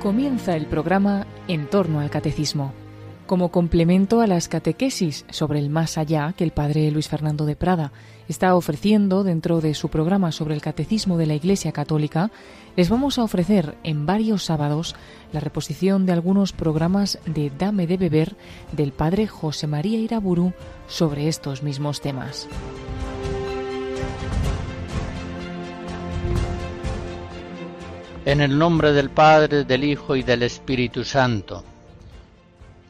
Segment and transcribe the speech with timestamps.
[0.00, 2.72] Comienza el programa En torno al Catecismo.
[3.26, 7.54] Como complemento a las catequesis sobre el más allá que el padre Luis Fernando de
[7.54, 7.92] Prada
[8.26, 12.30] está ofreciendo dentro de su programa sobre el Catecismo de la Iglesia Católica,
[12.76, 14.96] les vamos a ofrecer en varios sábados
[15.34, 18.36] la reposición de algunos programas de Dame de Beber
[18.72, 20.54] del padre José María Iraburu
[20.88, 22.48] sobre estos mismos temas.
[28.26, 31.64] En el nombre del Padre, del Hijo y del Espíritu Santo.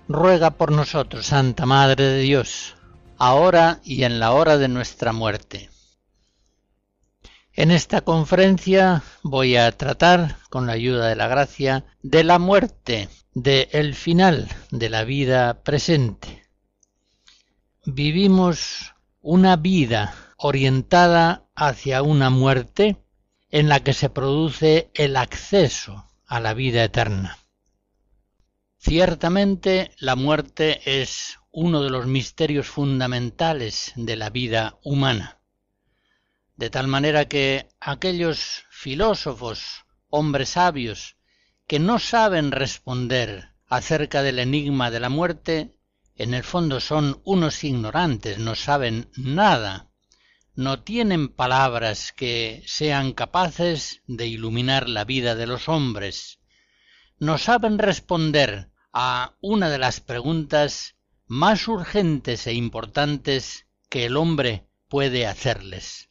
[0.09, 2.75] Ruega por nosotros, Santa Madre de Dios,
[3.17, 5.71] ahora y en la hora de nuestra muerte.
[7.53, 13.09] En esta conferencia voy a tratar, con la ayuda de la gracia, de la muerte,
[13.33, 16.43] de el final de la vida presente.
[17.85, 22.97] Vivimos una vida orientada hacia una muerte
[23.51, 27.39] en la que se produce el acceso a la vida eterna.
[28.79, 35.41] Ciertamente la muerte es uno de los misterios fundamentales de la vida humana,
[36.57, 41.17] de tal manera que aquellos filósofos, hombres sabios,
[41.67, 45.77] que no saben responder acerca del enigma de la muerte,
[46.15, 49.90] en el fondo son unos ignorantes, no saben nada
[50.61, 56.39] no tienen palabras que sean capaces de iluminar la vida de los hombres.
[57.19, 64.67] No saben responder a una de las preguntas más urgentes e importantes que el hombre
[64.89, 66.11] puede hacerles.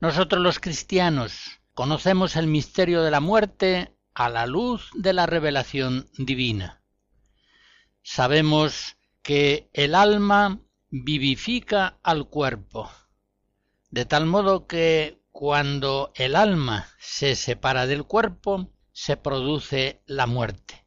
[0.00, 6.10] Nosotros los cristianos conocemos el misterio de la muerte a la luz de la revelación
[6.18, 6.82] divina.
[8.02, 10.58] Sabemos que el alma
[10.90, 12.90] vivifica al cuerpo
[13.92, 20.86] de tal modo que cuando el alma se separa del cuerpo, se produce la muerte.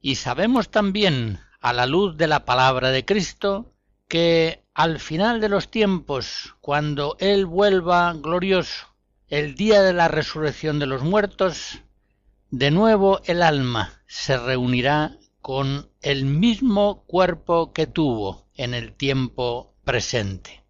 [0.00, 3.74] Y sabemos también, a la luz de la palabra de Cristo,
[4.06, 8.86] que al final de los tiempos, cuando Él vuelva glorioso,
[9.26, 11.80] el día de la resurrección de los muertos,
[12.50, 19.74] de nuevo el alma se reunirá con el mismo cuerpo que tuvo en el tiempo
[19.84, 20.67] presente.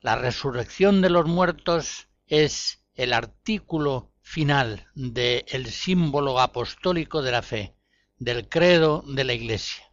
[0.00, 7.74] La resurrección de los muertos es el artículo final del símbolo apostólico de la fe,
[8.16, 9.84] del credo de la Iglesia.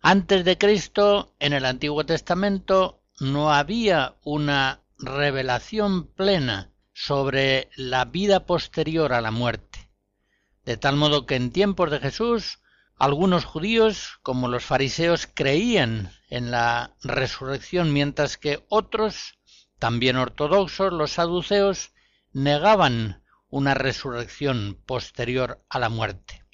[0.00, 8.44] Antes de Cristo, en el Antiguo Testamento, no había una revelación plena sobre la vida
[8.44, 9.90] posterior a la muerte,
[10.66, 12.60] de tal modo que en tiempos de Jesús
[12.96, 19.38] algunos judíos, como los fariseos, creían en la resurrección, mientras que otros,
[19.78, 21.92] también ortodoxos, los saduceos,
[22.32, 26.44] negaban una resurrección posterior a la muerte.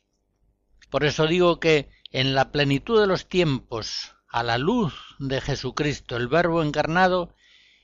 [0.90, 6.16] Por eso digo que en la plenitud de los tiempos, a la luz de Jesucristo,
[6.16, 7.34] el Verbo encarnado,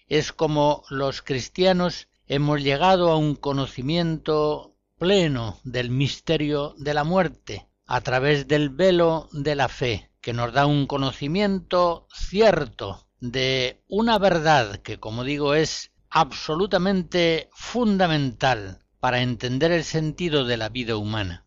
[0.09, 7.69] es como los cristianos hemos llegado a un conocimiento pleno del misterio de la muerte,
[7.87, 14.19] a través del velo de la fe, que nos da un conocimiento cierto de una
[14.19, 21.47] verdad que, como digo, es absolutamente fundamental para entender el sentido de la vida humana.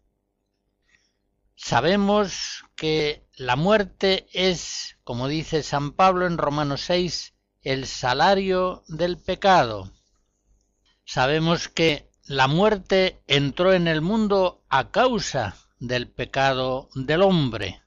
[1.55, 7.33] Sabemos que la muerte es, como dice San Pablo en Romanos 6,
[7.63, 9.91] el salario del pecado.
[11.03, 17.81] Sabemos que la muerte entró en el mundo a causa del pecado del hombre.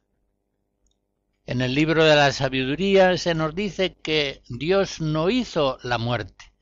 [1.45, 6.53] En el libro de la sabiduría se nos dice que Dios no hizo la muerte.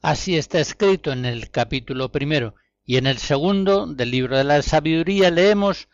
[0.00, 2.54] Así está escrito en el capítulo primero
[2.84, 5.88] y en el segundo del libro de la sabiduría leemos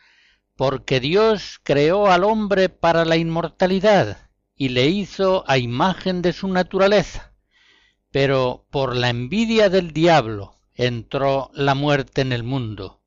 [0.55, 6.47] porque Dios creó al hombre para la inmortalidad y le hizo a imagen de su
[6.47, 7.33] naturaleza.
[8.09, 13.01] Pero por la envidia del diablo entró la muerte en el mundo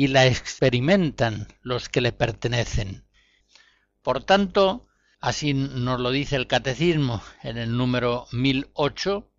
[0.00, 3.04] y la experimentan los que le pertenecen.
[4.00, 4.88] Por tanto,
[5.20, 9.30] así nos lo dice el Catecismo en el número 1008,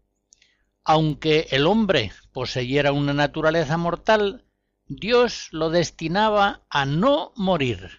[0.84, 4.46] aunque el hombre poseyera una naturaleza mortal,
[4.86, 7.90] Dios lo destinaba a no morir.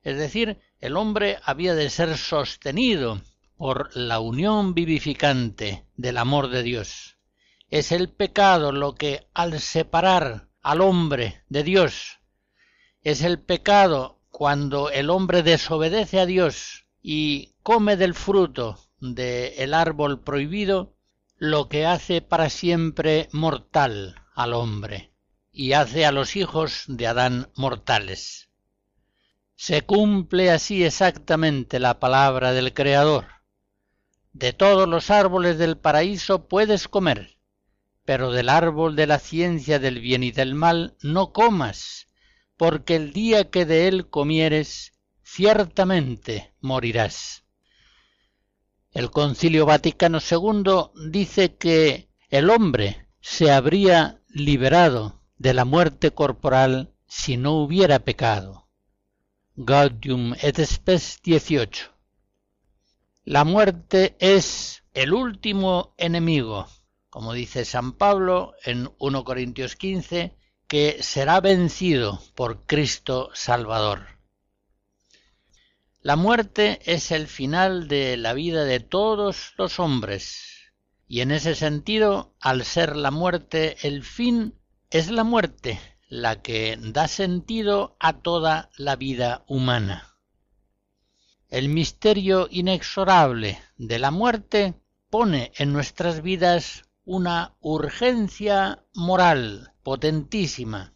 [0.00, 3.20] Es decir, el hombre había de ser sostenido
[3.58, 7.18] por la unión vivificante del amor de Dios.
[7.68, 12.20] Es el pecado lo que, al separar al hombre de Dios.
[13.02, 20.20] Es el pecado cuando el hombre desobedece a Dios y come del fruto del árbol
[20.20, 20.94] prohibido,
[21.36, 25.10] lo que hace para siempre mortal al hombre.
[25.52, 28.50] y hace a los hijos de Adán mortales.
[29.56, 33.26] Se cumple así exactamente la palabra del Creador.
[34.32, 37.36] De todos los árboles del paraíso puedes comer,
[38.10, 42.08] pero del árbol de la ciencia del bien y del mal no comas,
[42.56, 47.44] porque el día que de él comieres, ciertamente morirás.
[48.90, 56.92] El Concilio Vaticano II dice que el hombre se habría liberado de la muerte corporal
[57.06, 58.66] si no hubiera pecado.
[59.54, 61.92] Gaudium et Spes 18.
[63.22, 66.66] La muerte es el último enemigo,
[67.10, 70.36] como dice San Pablo en 1 Corintios 15,
[70.68, 74.20] que será vencido por Cristo Salvador.
[76.00, 80.72] La muerte es el final de la vida de todos los hombres,
[81.08, 84.54] y en ese sentido, al ser la muerte el fin,
[84.90, 90.16] es la muerte la que da sentido a toda la vida humana.
[91.48, 94.74] El misterio inexorable de la muerte
[95.10, 100.94] pone en nuestras vidas una urgencia moral potentísima.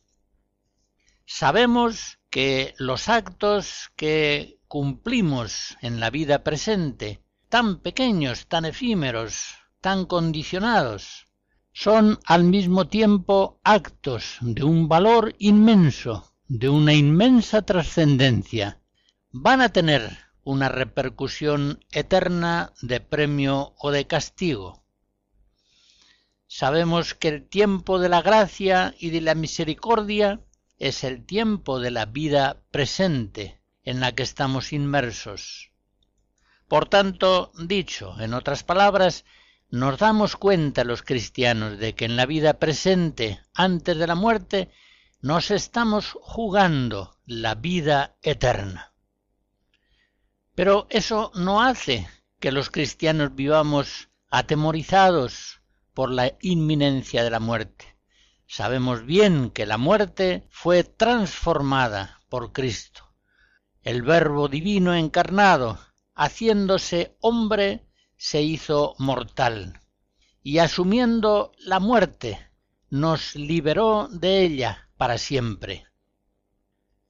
[1.25, 10.05] Sabemos que los actos que cumplimos en la vida presente, tan pequeños, tan efímeros, tan
[10.05, 11.27] condicionados,
[11.73, 18.81] son al mismo tiempo actos de un valor inmenso, de una inmensa trascendencia.
[19.33, 24.84] Van a tener una repercusión eterna de premio o de castigo.
[26.47, 30.41] Sabemos que el tiempo de la gracia y de la misericordia
[30.79, 35.73] es el tiempo de la vida presente, en la que estamos inmersos.
[36.69, 39.25] Por tanto, dicho en otras palabras,
[39.71, 44.71] nos damos cuenta los cristianos de que en la vida presente, antes de la muerte,
[45.21, 48.93] nos estamos jugando la vida eterna.
[50.55, 52.09] Pero eso no hace
[52.39, 55.61] que los cristianos vivamos atemorizados
[55.95, 57.97] por la inminencia de la muerte.
[58.47, 63.05] Sabemos bien que la muerte fue transformada por Cristo
[63.85, 65.79] el Verbo divino encarnado,
[66.15, 67.87] haciéndose hombre,
[68.17, 69.81] se hizo mortal,
[70.43, 72.51] y asumiendo la muerte,
[72.89, 75.87] nos liberó de ella para siempre.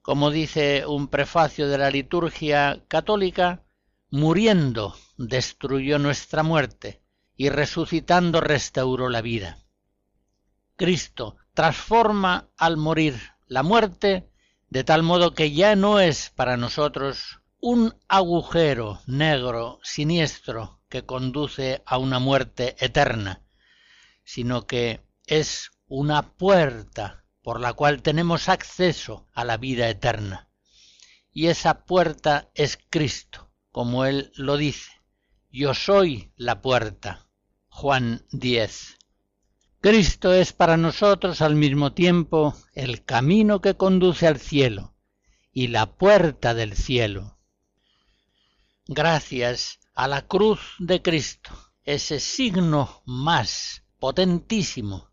[0.02, 3.64] Como dice un prefacio de la liturgia católica,
[4.10, 7.03] muriendo destruyó nuestra muerte
[7.36, 9.58] y resucitando restauró la vida.
[10.76, 14.28] Cristo transforma al morir la muerte
[14.68, 21.82] de tal modo que ya no es para nosotros un agujero negro, siniestro, que conduce
[21.86, 23.42] a una muerte eterna,
[24.24, 30.50] sino que es una puerta por la cual tenemos acceso a la vida eterna.
[31.32, 34.92] Y esa puerta es Cristo, como él lo dice.
[35.50, 37.23] Yo soy la puerta.
[37.76, 38.98] Juan 10.
[39.80, 44.94] Cristo es para nosotros al mismo tiempo el camino que conduce al cielo
[45.52, 47.36] y la puerta del cielo.
[48.86, 51.50] Gracias a la cruz de Cristo,
[51.82, 55.10] ese signo más potentísimo,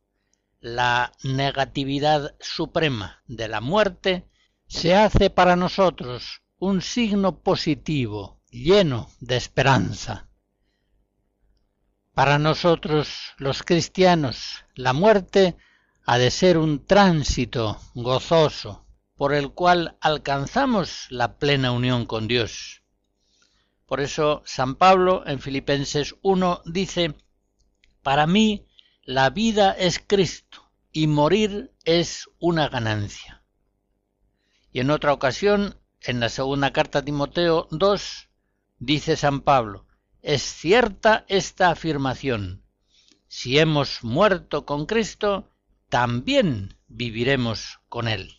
[0.60, 4.30] la negatividad suprema de la muerte,
[4.68, 10.31] se hace para nosotros un signo positivo, lleno de esperanza.
[12.13, 15.56] Para nosotros los cristianos la muerte
[16.06, 22.84] ha de ser un tránsito gozoso por el cual alcanzamos la plena unión con Dios.
[23.86, 27.15] Por eso San Pablo en Filipenses 1 dice,
[28.01, 28.65] Para mí
[29.03, 33.44] la vida es Cristo y morir es una ganancia.
[34.74, 38.30] Y en otra ocasión, en la segunda carta a Timoteo 2,
[38.80, 39.86] dice San Pablo,
[40.22, 42.63] es cierta esta afirmación.
[43.28, 45.50] Si hemos muerto con Cristo,
[45.90, 48.38] también viviremos con Él.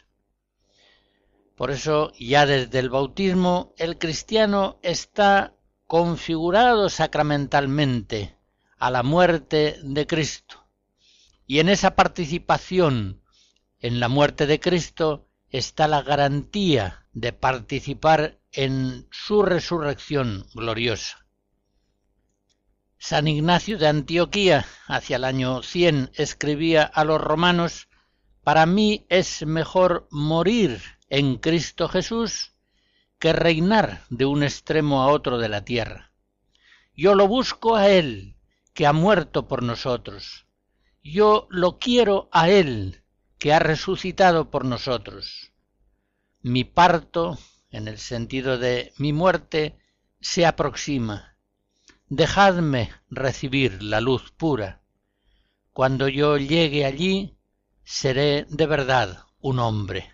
[1.57, 5.55] Por eso ya desde el bautismo el cristiano está
[5.87, 8.37] configurado sacramentalmente
[8.79, 10.67] a la muerte de Cristo.
[11.47, 13.23] Y en esa participación
[13.79, 21.22] en la muerte de Cristo está la garantía de participar en su resurrección gloriosa.
[23.04, 27.88] San Ignacio de Antioquía, hacia el año 100, escribía a los romanos,
[28.44, 32.54] Para mí es mejor morir en Cristo Jesús
[33.18, 36.12] que reinar de un extremo a otro de la tierra.
[36.94, 38.37] Yo lo busco a Él,
[38.73, 40.47] que ha muerto por nosotros.
[41.02, 43.02] Yo lo quiero a Él,
[43.37, 45.50] que ha resucitado por nosotros.
[46.40, 47.37] Mi parto,
[47.73, 49.76] en el sentido de mi muerte,
[50.21, 51.32] se aproxima.
[52.14, 54.83] Dejadme recibir la luz pura.
[55.73, 57.38] Cuando yo llegue allí,
[57.85, 60.12] seré de verdad un hombre.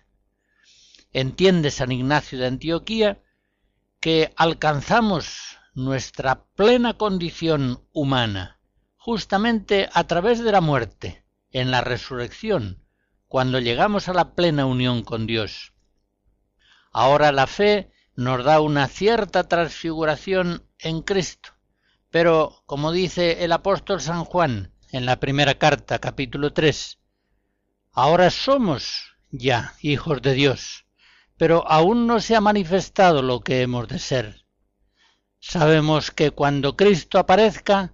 [1.11, 3.21] Entiende San Ignacio de Antioquía
[3.99, 8.61] que alcanzamos nuestra plena condición humana
[8.95, 12.81] justamente a través de la muerte, en la resurrección,
[13.27, 15.73] cuando llegamos a la plena unión con Dios.
[16.93, 21.58] Ahora la fe nos da una cierta transfiguración en Cristo,
[22.11, 26.99] pero, como dice el apóstol San Juan en la primera carta, capítulo 3,
[27.91, 30.85] ahora somos ya hijos de Dios,
[31.37, 34.45] pero aún no se ha manifestado lo que hemos de ser.
[35.39, 37.93] Sabemos que cuando Cristo aparezca,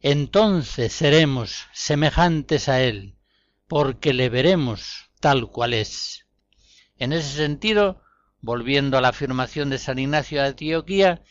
[0.00, 3.16] entonces seremos semejantes a Él,
[3.68, 6.26] porque le veremos tal cual es.
[6.96, 8.02] En ese sentido,
[8.40, 11.22] volviendo a la afirmación de San Ignacio de Antioquía,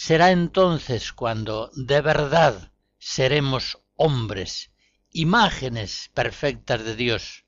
[0.00, 4.70] será entonces cuando de verdad seremos hombres,
[5.10, 7.44] imágenes perfectas de Dios,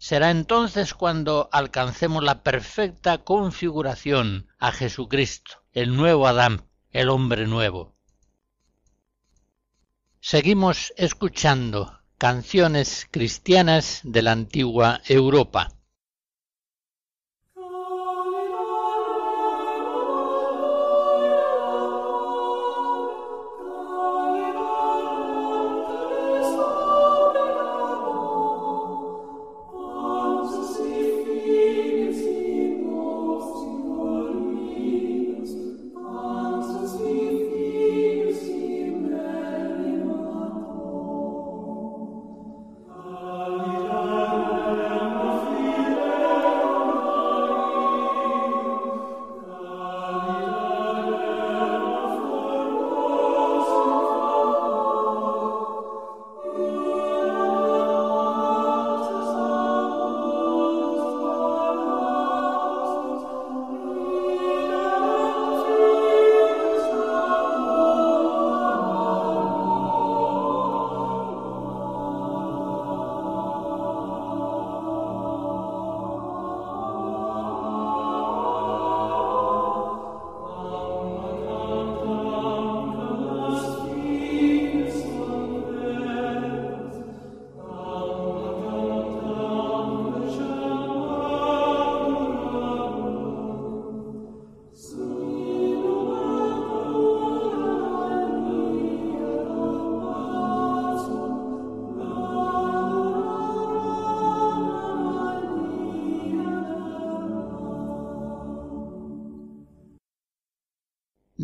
[0.00, 7.96] Será entonces cuando alcancemos la perfecta configuración a Jesucristo, el nuevo Adán, el hombre nuevo.
[10.20, 15.77] Seguimos escuchando canciones cristianas de la antigua Europa.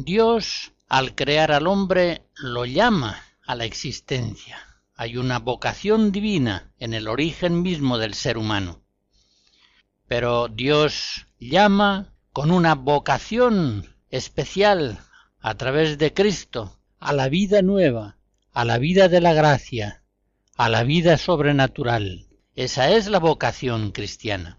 [0.04, 4.58] Dios, al crear al hombre, lo llama a la existencia.
[4.96, 8.82] Hay una vocación divina en el origen mismo del ser humano.
[10.06, 14.98] Pero Dios llama con una vocación especial
[15.40, 18.18] a través de Cristo a la vida nueva,
[18.52, 20.02] a la vida de la gracia,
[20.56, 22.28] a la vida sobrenatural.
[22.54, 24.58] Esa es la vocación cristiana.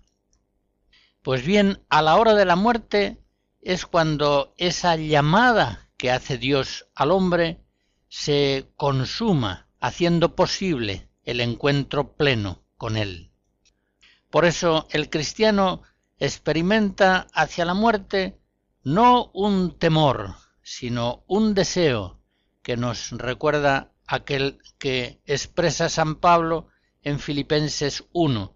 [1.22, 3.20] Pues bien, a la hora de la muerte
[3.66, 7.62] es cuando esa llamada que hace Dios al hombre
[8.08, 13.32] se consuma, haciendo posible el encuentro pleno con Él.
[14.30, 15.82] Por eso el cristiano
[16.20, 18.38] experimenta hacia la muerte
[18.84, 22.20] no un temor, sino un deseo
[22.62, 26.68] que nos recuerda aquel que expresa San Pablo
[27.02, 28.56] en Filipenses 1,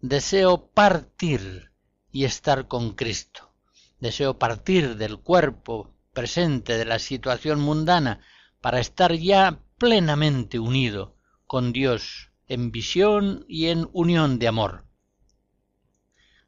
[0.00, 1.72] deseo partir
[2.12, 3.53] y estar con Cristo
[4.00, 8.20] deseo partir del cuerpo presente de la situación mundana
[8.60, 14.84] para estar ya plenamente unido con Dios en visión y en unión de amor.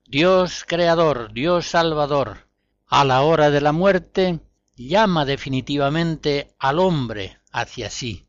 [0.06, 2.48] Dios Creador, Dios Salvador,
[2.86, 4.40] a la hora de la muerte,
[4.76, 8.26] llama definitivamente al hombre hacia sí,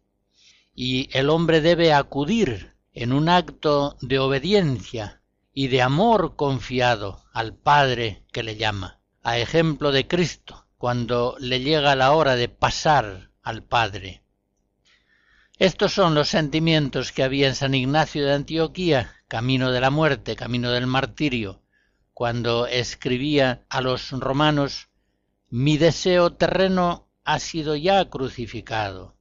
[0.74, 5.22] y el hombre debe acudir en un acto de obediencia
[5.54, 8.97] y de amor confiado al Padre que le llama
[9.28, 14.24] a ejemplo de Cristo cuando le llega la hora de pasar al Padre.
[15.58, 20.38] Estos son los sentimientos que había en San Ignacio de Antioquía, camino de la muerte,
[20.38, 21.62] camino del martirio,
[22.14, 24.88] cuando escribía a los romanos
[25.50, 29.18] Mi deseo terreno ha sido ya crucificado,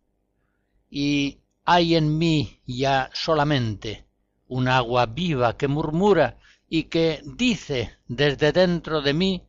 [0.89, 4.07] y hay en mí ya solamente
[4.47, 9.43] un agua viva que murmura y que dice desde dentro de mí,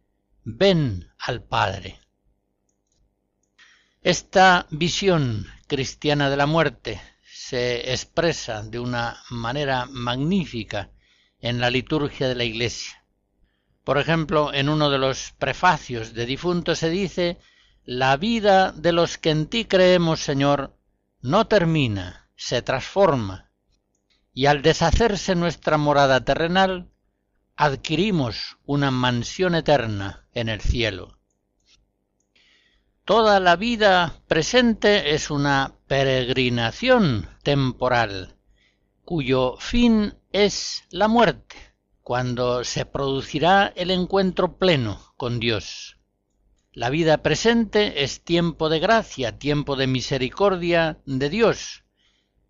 [0.49, 1.99] ven al Padre.
[4.01, 10.89] Esta visión cristiana de la muerte se expresa de una manera magnífica
[11.41, 13.03] en la liturgia de la Iglesia.
[13.83, 17.39] Por ejemplo, en uno de los prefacios de difunto se dice
[17.83, 20.77] La vida de los que en ti creemos, Señor,
[21.19, 23.51] no termina, se transforma,
[24.33, 26.89] y al deshacerse nuestra morada terrenal,
[27.57, 31.17] adquirimos una mansión eterna en el cielo.
[33.03, 38.35] Toda la vida presente es una peregrinación temporal,
[39.03, 41.55] cuyo fin es la muerte,
[42.03, 45.97] cuando se producirá el encuentro pleno con Dios.
[46.73, 51.85] La vida presente es tiempo de gracia, tiempo de misericordia de Dios,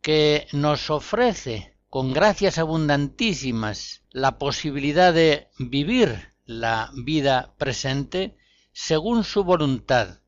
[0.01, 8.37] que nos ofrece con gracias abundantísimas la posibilidad de vivir la vida presente
[8.73, 10.19] según su voluntad,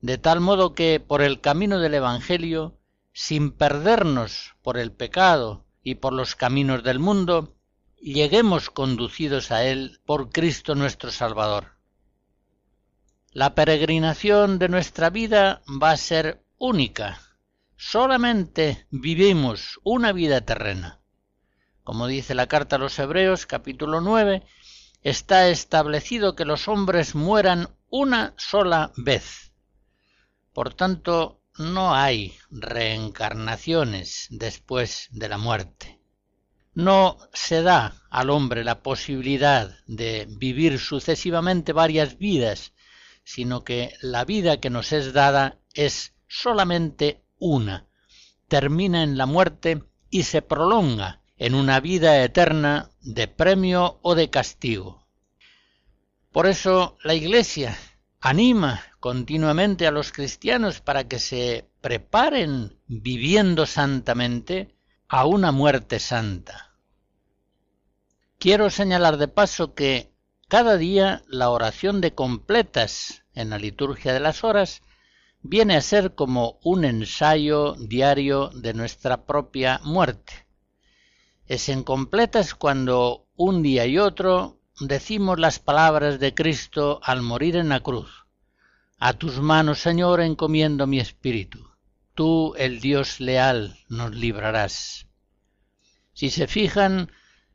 [0.00, 2.78] de tal modo que por el camino del Evangelio,
[3.12, 7.54] sin perdernos por el pecado y por los caminos del mundo,
[8.00, 11.76] lleguemos conducidos a Él por Cristo nuestro Salvador.
[13.30, 17.20] La peregrinación de nuestra vida va a ser única.
[17.84, 21.00] Solamente vivimos una vida terrena.
[21.82, 24.44] Como dice la carta a los Hebreos capítulo 9,
[25.02, 29.52] está establecido que los hombres mueran una sola vez.
[30.52, 36.00] Por tanto, no hay reencarnaciones después de la muerte.
[36.74, 42.74] No se da al hombre la posibilidad de vivir sucesivamente varias vidas,
[43.24, 47.86] sino que la vida que nos es dada es solamente una,
[48.46, 54.30] termina en la muerte y se prolonga en una vida eterna de premio o de
[54.30, 55.08] castigo.
[56.30, 57.76] Por eso la Iglesia
[58.20, 64.76] anima continuamente a los cristianos para que se preparen viviendo santamente
[65.08, 66.76] a una muerte santa.
[68.38, 70.12] Quiero señalar de paso que
[70.48, 74.82] cada día la oración de completas en la liturgia de las horas
[75.42, 80.46] viene a ser como un ensayo diario de nuestra propia muerte.
[81.46, 87.56] Es en completas cuando un día y otro decimos las palabras de Cristo al morir
[87.56, 88.26] en la cruz.
[88.98, 91.70] A tus manos, Señor, encomiendo mi espíritu.
[92.14, 95.08] Tú, el Dios leal, nos librarás.
[96.12, 97.10] Si se fijan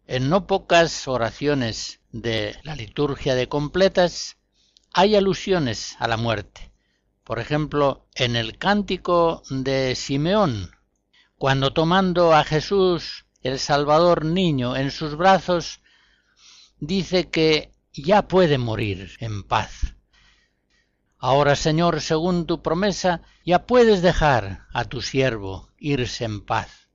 [0.07, 4.37] en no pocas oraciones de la liturgia de completas,
[4.91, 6.66] hay alusiones a la muerte.
[7.27, 10.71] Por ejemplo, en el cántico de Simeón,
[11.35, 15.81] cuando tomando a Jesús, el Salvador niño, en sus brazos,
[16.79, 19.93] dice que ya puede morir en paz.
[21.17, 26.87] Ahora, Señor, según tu promesa, ya puedes dejar a tu siervo irse en paz,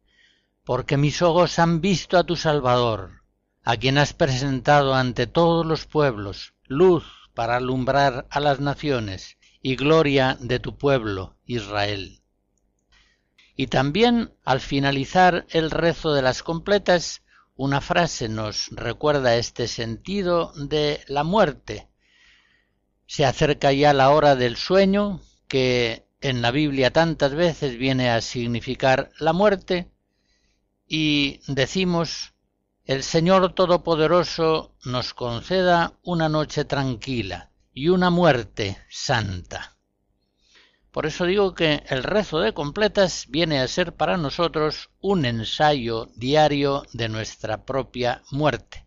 [0.65, 3.21] porque mis ojos han visto a tu Salvador,
[3.65, 9.77] a quien has presentado ante todos los pueblos, luz para alumbrar a las naciones y
[9.77, 12.21] gloria de tu pueblo, Israel.
[13.55, 17.23] Y también, al finalizar el rezo de las completas,
[17.55, 21.89] una frase nos recuerda este sentido de la muerte,
[23.07, 28.21] se acerca ya la hora del sueño, que en la Biblia tantas veces viene a
[28.21, 29.93] significar la muerte,
[30.89, 32.35] y decimos,
[32.85, 39.77] el Señor Todopoderoso nos conceda una noche tranquila y una muerte santa.
[40.91, 46.11] Por eso digo que el rezo de completas viene a ser para nosotros un ensayo
[46.17, 48.87] diario de nuestra propia muerte.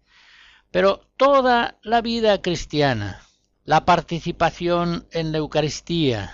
[0.69, 3.21] Pero toda la vida cristiana,
[3.63, 6.31] la participación en la Eucaristía,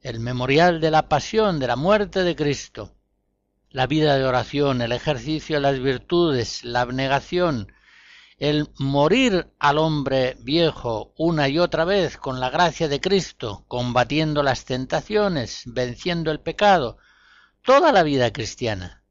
[0.00, 2.92] el memorial de la pasión, de la muerte de Cristo,
[3.70, 7.72] la vida de oración, el ejercicio de las virtudes, la abnegación,
[8.42, 14.42] el morir al hombre viejo una y otra vez con la gracia de Cristo, combatiendo
[14.42, 16.98] las tentaciones, venciendo el pecado,
[17.62, 19.04] toda la vida cristiana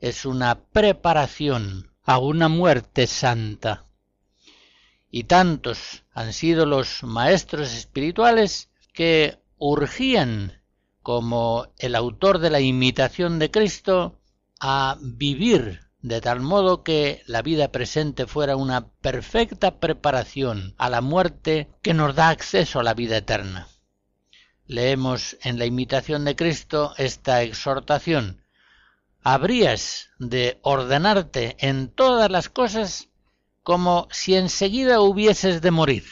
[0.00, 3.84] es una preparación a una muerte santa.
[5.10, 10.62] Y tantos han sido los maestros espirituales que urgían,
[11.02, 14.18] como el autor de la imitación de Cristo,
[14.60, 21.00] a vivir de tal modo que la vida presente fuera una perfecta preparación a la
[21.00, 23.68] muerte que nos da acceso a la vida eterna.
[24.66, 28.42] Leemos en la imitación de Cristo esta exhortación
[29.22, 33.08] habrías de ordenarte en todas las cosas
[33.62, 36.04] como si enseguida hubieses de morir.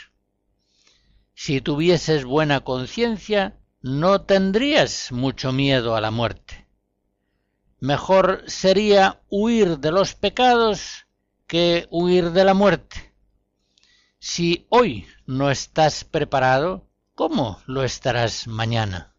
[1.35, 6.65] Si tuvieses buena conciencia, no tendrías mucho miedo a la muerte.
[7.80, 11.06] Mejor sería huir de los pecados
[11.46, 13.12] que huir de la muerte.
[14.18, 19.14] Si hoy no estás preparado, ¿cómo lo estarás mañana?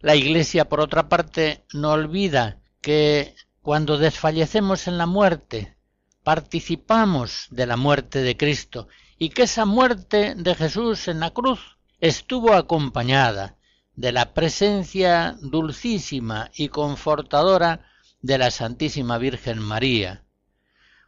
[0.00, 5.76] La Iglesia, por otra parte, no olvida que cuando desfallecemos en la muerte,
[6.22, 11.78] participamos de la muerte de Cristo y que esa muerte de Jesús en la cruz
[12.00, 13.56] estuvo acompañada
[14.00, 17.84] de la presencia dulcísima y confortadora
[18.22, 20.24] de la Santísima Virgen María.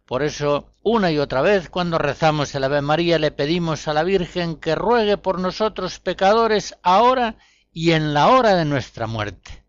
[0.04, 4.02] Por eso, una y otra vez, cuando rezamos el Ave María, le pedimos a la
[4.02, 7.36] Virgen que ruegue por nosotros pecadores ahora
[7.72, 9.64] y en la hora de nuestra muerte.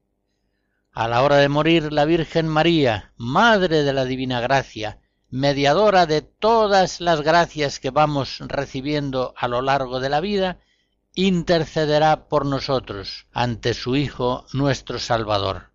[0.92, 6.24] A la hora de morir, la Virgen María, Madre de la Divina Gracia, mediadora de
[6.24, 10.60] todas las gracias que vamos recibiendo a lo largo de la vida,
[11.16, 15.72] intercederá por nosotros ante su Hijo nuestro Salvador.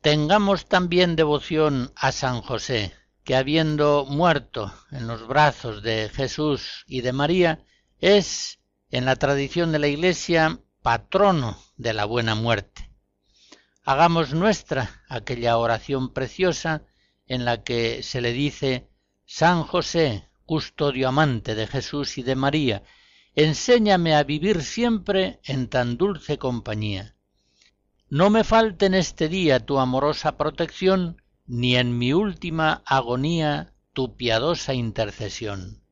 [0.00, 7.00] Tengamos también devoción a San José, que habiendo muerto en los brazos de Jesús y
[7.00, 7.64] de María,
[7.98, 8.58] es,
[8.90, 12.90] en la tradición de la Iglesia, patrono de la buena muerte.
[13.84, 16.82] Hagamos nuestra aquella oración preciosa
[17.26, 18.88] en la que se le dice
[19.24, 22.82] San José, custodio amante de Jesús y de María,
[23.34, 27.16] enséñame a vivir siempre en tan dulce compañía.
[28.08, 34.16] No me falte en este día tu amorosa protección, ni en mi última agonía tu
[34.16, 35.82] piadosa intercesión.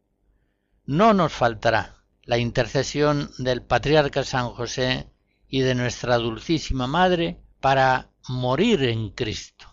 [0.85, 5.11] No nos faltará la intercesión del patriarca San José
[5.48, 9.66] y de nuestra dulcísima Madre para morir en Cristo,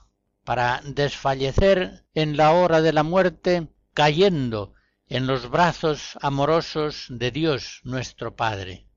[0.43, 4.73] para desfallecer en la hora de la muerte cayendo
[5.09, 8.88] en los brazos amorosos de Dios nuestro Padre.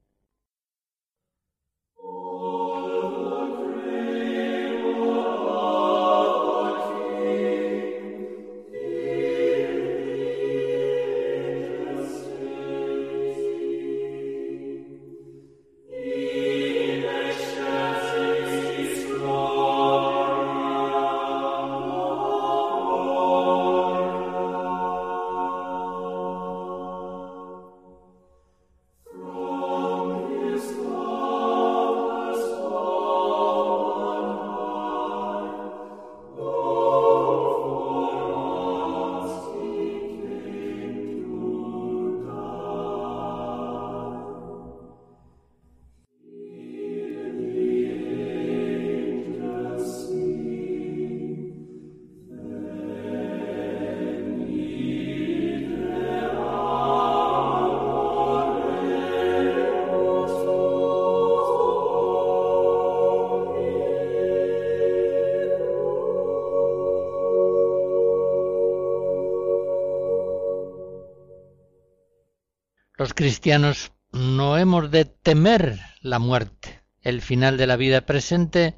[73.02, 78.76] Los cristianos no hemos de temer la muerte, el final de la vida presente,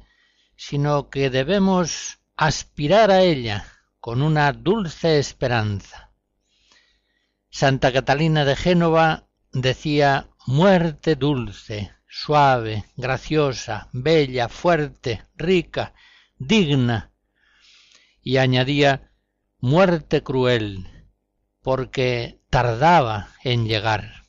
[0.55, 3.67] sino que debemos aspirar a ella
[3.99, 6.09] con una dulce esperanza.
[7.51, 15.93] Santa Catalina de Génova decía muerte dulce, suave, graciosa, bella, fuerte, rica,
[16.39, 17.11] digna,
[18.23, 19.11] y añadía
[19.59, 20.94] muerte cruel,
[21.65, 24.27] porque tardaba en llegar.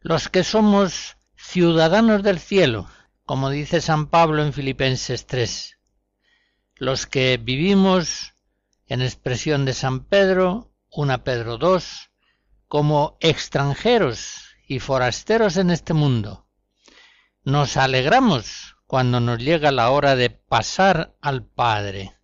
[0.00, 2.88] Los que somos ciudadanos del cielo,
[3.26, 5.78] como dice San Pablo en Filipenses 3,
[6.76, 8.32] los que vivimos,
[8.86, 12.10] en expresión de San Pedro, una Pedro 2,
[12.68, 16.48] como extranjeros y forasteros en este mundo,
[17.44, 22.14] nos alegramos cuando nos llega la hora de pasar al Padre.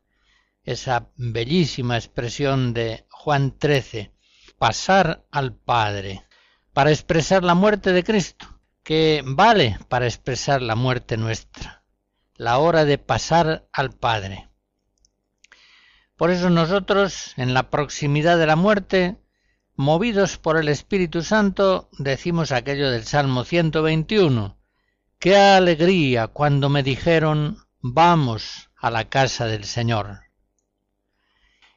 [0.62, 4.10] Esa bellísima expresión de Juan 13,
[4.56, 6.24] pasar al Padre,
[6.72, 8.46] para expresar la muerte de Cristo,
[8.82, 11.84] que vale para expresar la muerte nuestra,
[12.36, 14.48] la hora de pasar al Padre.
[16.16, 19.18] Por eso nosotros, en la proximidad de la muerte,
[19.76, 24.58] movidos por el Espíritu Santo, decimos aquello del Salmo 121,
[25.18, 30.27] qué alegría cuando me dijeron, vamos a la casa del Señor.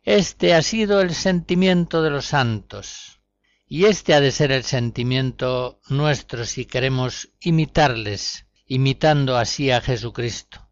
[0.03, 3.21] Este ha sido el sentimiento de los santos,
[3.67, 10.67] y este ha de ser el sentimiento nuestro si queremos imitarles, imitando así a Jesucristo.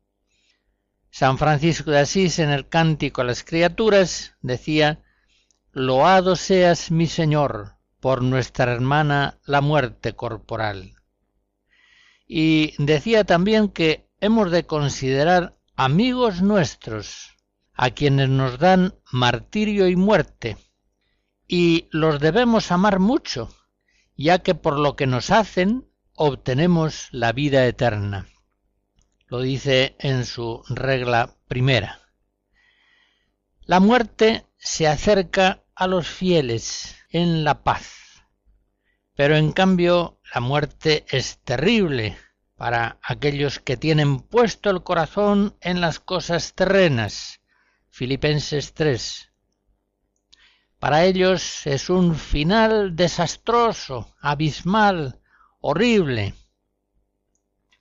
[1.11, 5.03] San Francisco de Asís en el Cántico a las Criaturas decía,
[5.73, 10.95] Loado seas mi Señor por nuestra hermana la muerte corporal.
[12.27, 17.38] Y decía también que hemos de considerar amigos nuestros
[17.81, 20.57] a quienes nos dan martirio y muerte,
[21.47, 23.55] y los debemos amar mucho,
[24.17, 28.27] ya que por lo que nos hacen obtenemos la vida eterna.
[29.27, 32.01] Lo dice en su regla primera.
[33.61, 38.25] La muerte se acerca a los fieles en la paz,
[39.15, 42.17] pero en cambio la muerte es terrible
[42.57, 47.38] para aquellos que tienen puesto el corazón en las cosas terrenas.
[47.89, 49.31] Filipenses 3.
[50.79, 55.19] Para ellos es un final desastroso, abismal,
[55.59, 56.33] horrible.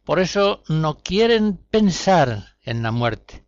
[0.05, 3.47] Por eso no quieren pensar en la muerte,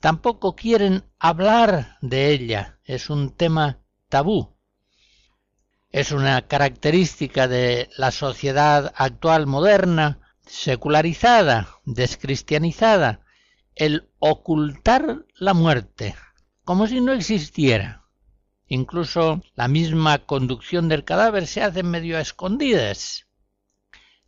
[0.00, 4.56] tampoco quieren hablar de ella, es un tema tabú.
[5.90, 13.20] Es una característica de la sociedad actual moderna secularizada, descristianizada,
[13.74, 16.14] el ocultar la muerte,
[16.64, 18.04] como si no existiera.
[18.66, 23.26] Incluso la misma conducción del cadáver se hace medio a escondidas.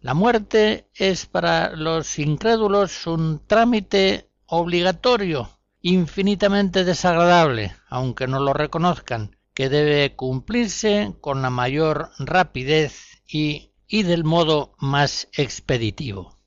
[0.00, 5.50] La muerte es para los incrédulos un trámite obligatorio,
[5.80, 14.04] infinitamente desagradable, aunque no lo reconozcan, que debe cumplirse con la mayor rapidez y y
[14.04, 16.38] del modo más expeditivo.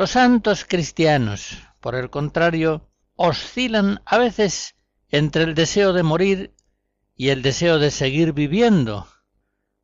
[0.00, 4.74] Los santos cristianos, por el contrario, oscilan a veces
[5.10, 6.54] entre el deseo de morir
[7.14, 9.06] y el deseo de seguir viviendo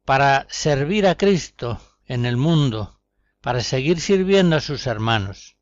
[0.07, 2.99] para servir a Cristo en el mundo,
[3.43, 5.59] para seguir sirviendo a sus hermanos.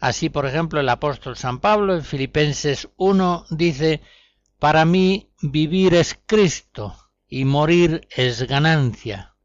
[0.00, 4.02] Así, por ejemplo, el apóstol San Pablo en Filipenses 1 dice,
[4.58, 6.96] Para mí vivir es Cristo
[7.28, 9.36] y morir es ganancia.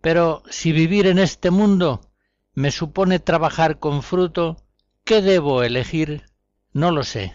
[0.00, 2.07] Pero si vivir en este mundo
[2.58, 4.56] me supone trabajar con fruto,
[5.04, 6.26] ¿qué debo elegir?
[6.72, 7.32] No lo sé.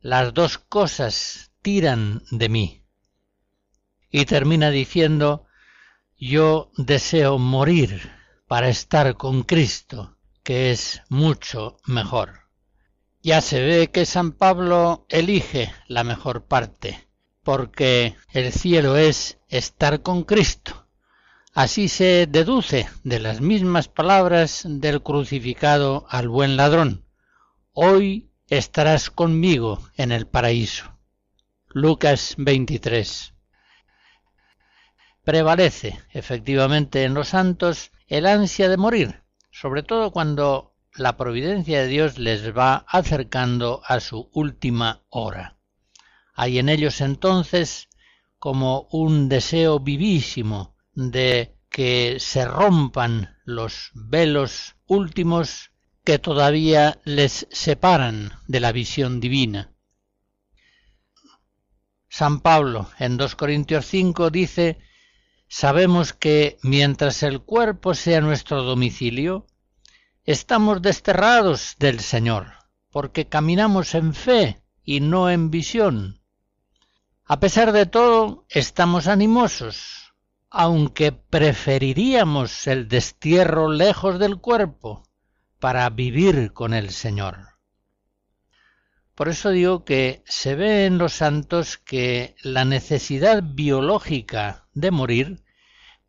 [0.00, 2.84] Las dos cosas tiran de mí.
[4.08, 5.46] Y termina diciendo,
[6.16, 8.08] yo deseo morir
[8.46, 12.42] para estar con Cristo, que es mucho mejor.
[13.20, 17.08] Ya se ve que San Pablo elige la mejor parte,
[17.42, 20.81] porque el cielo es estar con Cristo.
[21.54, 27.04] Así se deduce de las mismas palabras del crucificado al buen ladrón.
[27.74, 30.96] Hoy estarás conmigo en el paraíso.
[31.68, 33.34] Lucas 23.
[35.24, 41.88] Prevalece efectivamente en los santos el ansia de morir, sobre todo cuando la providencia de
[41.88, 45.58] Dios les va acercando a su última hora.
[46.32, 47.90] Hay en ellos entonces
[48.38, 55.70] como un deseo vivísimo de que se rompan los velos últimos
[56.04, 59.72] que todavía les separan de la visión divina.
[62.08, 64.78] San Pablo en 2 Corintios 5 dice,
[65.48, 69.46] sabemos que mientras el cuerpo sea nuestro domicilio,
[70.24, 72.52] estamos desterrados del Señor,
[72.90, 76.20] porque caminamos en fe y no en visión.
[77.24, 80.01] A pesar de todo, estamos animosos,
[80.54, 85.02] aunque preferiríamos el destierro lejos del cuerpo
[85.58, 87.48] para vivir con el Señor.
[89.14, 95.42] Por eso digo que se ve en los santos que la necesidad biológica de morir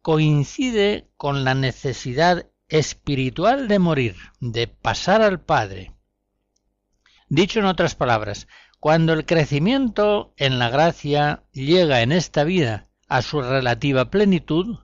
[0.01, 5.93] coincide con la necesidad espiritual de morir, de pasar al Padre.
[7.29, 8.47] Dicho en otras palabras,
[8.81, 14.79] cuando el crecimiento en la gracia llega en esta vida a su relativa plenitud,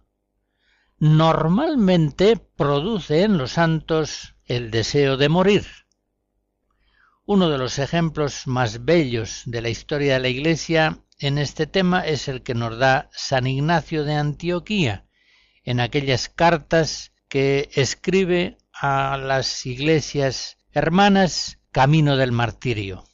[1.00, 5.65] normalmente produce en los santos el deseo de morir.
[7.26, 12.02] Uno de los ejemplos más bellos de la historia de la Iglesia en este tema
[12.02, 15.08] es el que nos da San Ignacio de Antioquía
[15.63, 23.09] en aquellas cartas que escribe a las iglesias hermanas camino del martirio.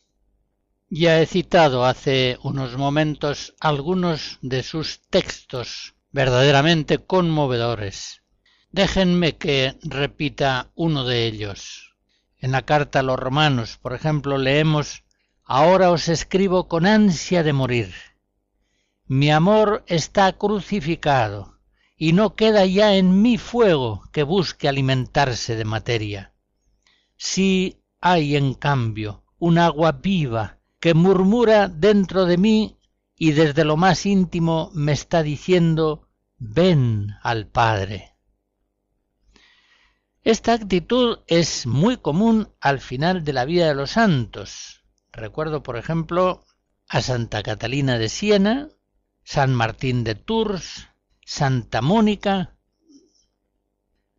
[0.97, 8.21] Ya he citado hace unos momentos algunos de sus textos verdaderamente conmovedores.
[8.71, 11.97] Déjenme que repita uno de ellos.
[12.37, 15.03] En la carta a los romanos, por ejemplo, leemos
[15.43, 17.93] Ahora os escribo con ansia de morir.
[19.05, 21.59] Mi amor está crucificado,
[21.97, 26.33] y no queda ya en mí fuego que busque alimentarse de materia.
[27.17, 30.54] Sí hay en cambio un agua viva
[30.85, 32.77] que murmura dentro de mí
[33.17, 38.13] y desde lo más íntimo me está diciendo ven al Padre.
[40.21, 44.83] Esta actitud es muy común al final de la vida de los santos.
[45.11, 46.45] Recuerdo, por ejemplo,
[46.87, 48.69] a Santa Catalina de Siena,
[49.23, 50.89] San Martín de Tours,
[51.25, 52.59] Santa Mónica.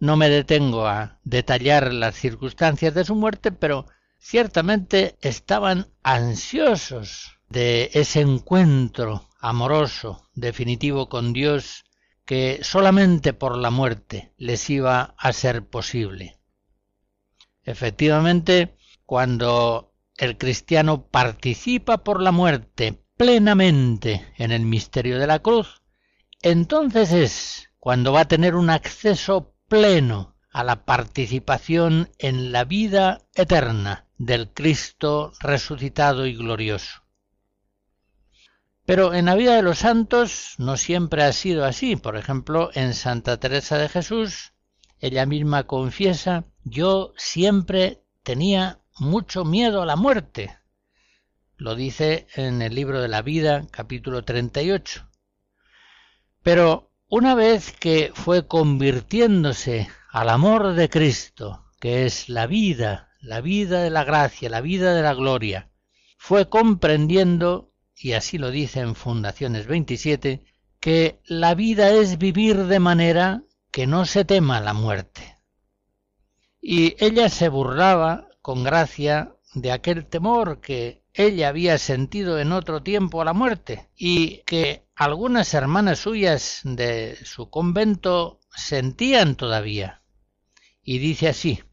[0.01, 3.87] No me detengo a detallar las circunstancias de su muerte, pero
[4.27, 11.85] ciertamente estaban ansiosos de ese encuentro amoroso, definitivo con Dios
[12.25, 16.41] que solamente por la muerte les iba a ser posible.
[17.62, 25.83] Efectivamente, cuando el cristiano participa por la muerte plenamente en el misterio de la cruz,
[26.43, 33.21] entonces es cuando va a tener un acceso pleno a la participación en la vida
[33.35, 37.03] eterna del Cristo resucitado y glorioso.
[38.87, 41.97] Pero en la vida de los santos no siempre ha sido así.
[41.97, 44.55] Por ejemplo, en Santa Teresa de Jesús,
[44.99, 50.57] ella misma confiesa, yo siempre tenía mucho miedo a la muerte.
[51.59, 55.07] Lo dice en el libro de la vida, capítulo 38.
[56.42, 63.43] Pero una vez que fue convirtiéndose al amor de Cristo, que es la vida, la
[63.43, 65.69] vida de la gracia, la vida de la gloria,
[66.17, 70.43] fue comprendiendo y así lo dice en Fundaciones 27,
[70.81, 75.37] que la vida es vivir de manera que no se tema la muerte.
[76.63, 82.83] Y ella se burlaba con gracia de aquel temor que ella había sentido en otro
[82.83, 90.03] tiempo a la muerte y que algunas hermanas suyas de su convento sentían todavía.
[90.87, 91.64] Y dice así,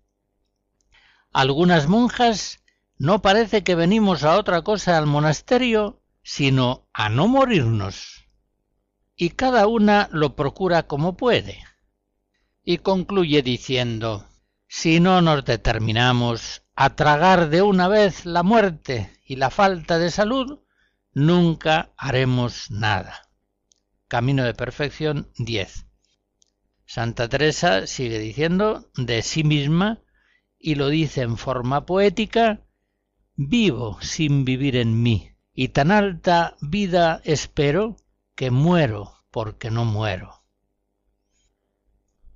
[1.32, 2.64] algunas monjas
[2.98, 8.26] no parece que venimos a otra cosa al monasterio sino a no morirnos.
[9.16, 11.64] Y cada una lo procura como puede.
[12.64, 14.26] Y concluye diciendo,
[14.68, 20.10] si no nos determinamos a tragar de una vez la muerte y la falta de
[20.10, 20.62] salud,
[21.14, 23.30] nunca haremos nada.
[24.08, 25.93] Camino de Perfección 10.
[26.94, 30.04] Santa Teresa sigue diciendo de sí misma,
[30.60, 32.68] y lo dice en forma poética,
[33.34, 37.96] vivo sin vivir en mí y tan alta vida espero
[38.36, 40.44] que muero porque no muero.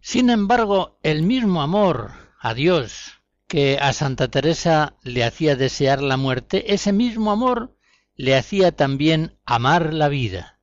[0.01, 6.17] Sin embargo, el mismo amor a Dios que a Santa Teresa le hacía desear la
[6.17, 7.77] muerte, ese mismo amor
[8.15, 10.59] le hacía también amar la vida.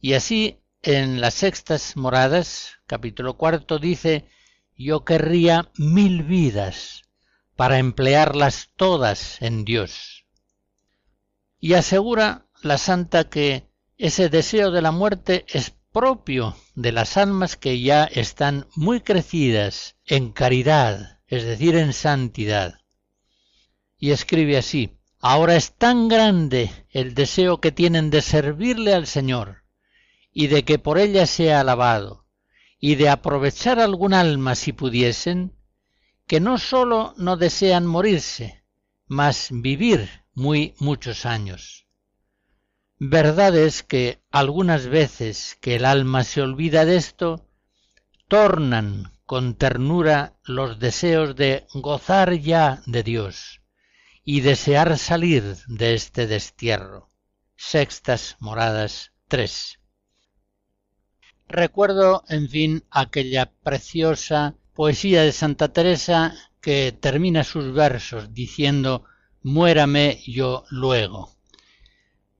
[0.00, 4.24] Y así en las sextas moradas, capítulo cuarto, dice,
[4.74, 7.02] yo querría mil vidas
[7.56, 10.24] para emplearlas todas en Dios
[11.60, 17.58] y asegura la santa que ese deseo de la muerte es propio de las almas
[17.58, 22.80] que ya están muy crecidas en caridad, es decir, en santidad.
[23.98, 29.67] Y escribe así, ahora es tan grande el deseo que tienen de servirle al Señor,
[30.40, 32.24] y de que por ella sea alabado,
[32.78, 35.58] y de aprovechar algún alma si pudiesen,
[36.28, 38.62] que no sólo no desean morirse,
[39.08, 41.88] mas vivir muy muchos años.
[43.00, 47.48] Verdad es que algunas veces que el alma se olvida de esto,
[48.28, 53.60] tornan con ternura los deseos de gozar ya de Dios
[54.22, 57.10] y desear salir de este destierro.
[57.56, 59.77] Sextas Moradas 3.
[61.48, 69.04] Recuerdo, en fin, aquella preciosa poesía de Santa Teresa que termina sus versos diciendo
[69.42, 71.30] muérame yo luego.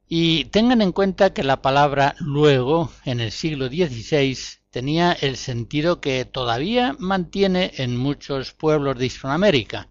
[0.09, 4.37] Y tengan en cuenta que la palabra luego en el siglo XVI
[4.71, 9.89] tenía el sentido que todavía mantiene en muchos pueblos de Hispanoamérica.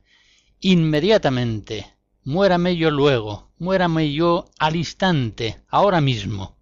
[0.60, 1.94] Inmediatamente,
[2.24, 6.57] muérame yo luego, muérame yo al instante, ahora mismo.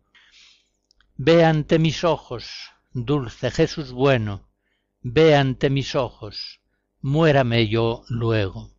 [1.18, 4.50] Ve ante mis ojos, dulce Jesús bueno,
[5.02, 6.60] ve ante mis ojos,
[7.00, 8.76] muérame yo luego.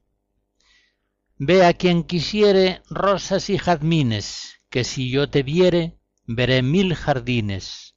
[1.39, 7.97] Ve a quien quisiere rosas y jazmines, que si yo te viere, veré mil jardines.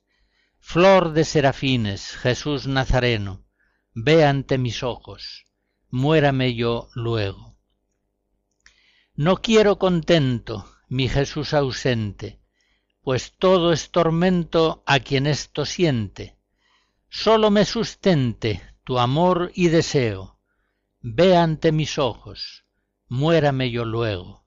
[0.59, 3.45] Flor de serafines, Jesús Nazareno,
[3.93, 5.47] ve ante mis ojos,
[5.89, 7.57] muérame yo luego.
[9.15, 12.38] No quiero contento, mi Jesús ausente,
[13.01, 16.37] pues todo es tormento a quien esto siente.
[17.09, 20.39] Sólo me sustente tu amor y deseo,
[21.01, 22.65] ve ante mis ojos,
[23.07, 24.45] muérame yo luego.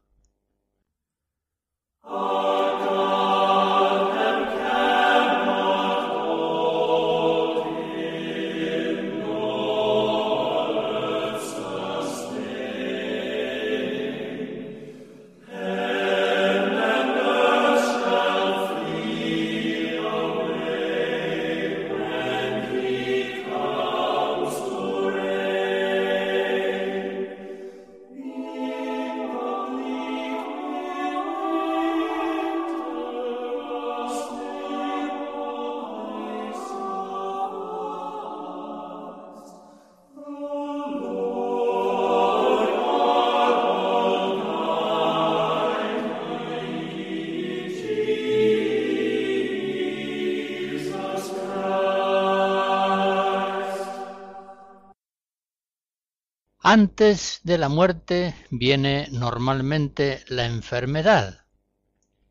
[56.74, 61.44] Antes de la muerte viene normalmente la enfermedad.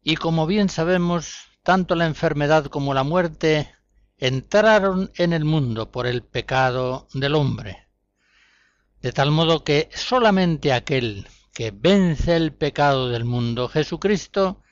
[0.02, 3.72] Y como bien sabemos, tanto la enfermedad como la muerte
[4.18, 7.88] entraron en el mundo por el pecado del hombre.
[9.00, 14.64] De tal modo que solamente aquel que vence el pecado del mundo, Jesucristo,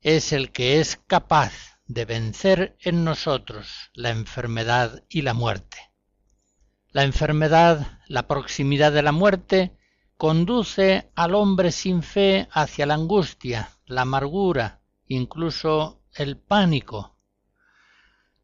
[0.00, 5.89] es el que es capaz de vencer en nosotros la enfermedad y la muerte.
[6.92, 9.76] La enfermedad, la proximidad de la muerte,
[10.16, 17.16] conduce al hombre sin fe hacia la angustia, la amargura, incluso el pánico.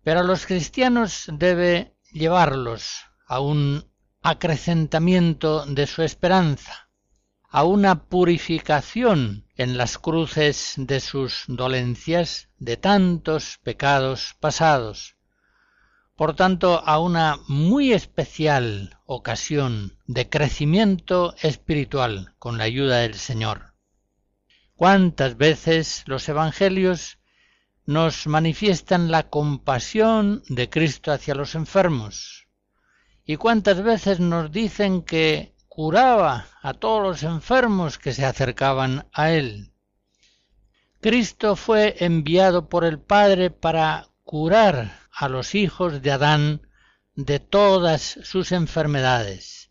[0.05, 3.91] Pero a los cristianos debe llevarlos a un
[4.23, 6.89] acrecentamiento de su esperanza,
[7.49, 15.16] a una purificación en las cruces de sus dolencias, de tantos pecados pasados,
[16.17, 23.75] por tanto, a una muy especial ocasión de crecimiento espiritual con la ayuda del Señor.
[24.75, 27.19] ¿Cuántas veces los Evangelios
[27.85, 32.49] nos manifiestan la compasión de Cristo hacia los enfermos?
[33.27, 39.33] ¿Y cuántas veces nos dicen que curaba a todos los enfermos que se acercaban a
[39.33, 39.73] Él?
[41.01, 46.69] Cristo fue enviado por el Padre para curar a los hijos de Adán
[47.15, 49.71] de todas sus enfermedades,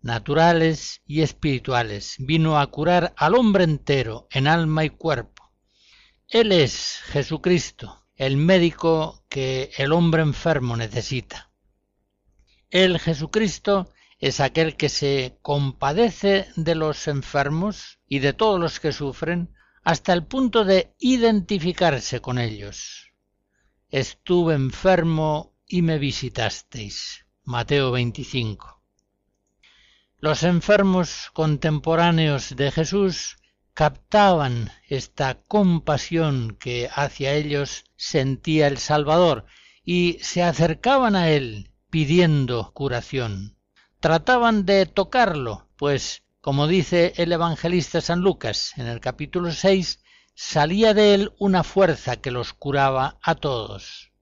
[0.00, 2.14] naturales y espirituales.
[2.18, 5.52] Vino a curar al hombre entero en alma y cuerpo.
[6.28, 11.50] Él es Jesucristo, el médico que el hombre enfermo necesita.
[12.70, 18.92] Él, Jesucristo, es aquel que se compadece de los enfermos y de todos los que
[18.92, 23.05] sufren hasta el punto de identificarse con ellos
[23.90, 27.26] estuve enfermo y me visitasteis.
[27.44, 28.82] Mateo 25.
[30.18, 33.36] Los enfermos contemporáneos de Jesús
[33.74, 39.44] captaban esta compasión que hacia ellos sentía el Salvador
[39.84, 43.58] y se acercaban a él pidiendo curación.
[44.00, 50.00] Trataban de tocarlo, pues, como dice el evangelista San Lucas en el capítulo 6,
[50.36, 54.12] salía de él una fuerza que los curaba a todos.